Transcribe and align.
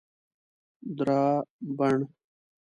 درابڼ 0.97 1.97